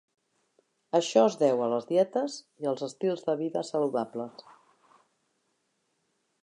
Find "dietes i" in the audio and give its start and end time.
1.91-2.71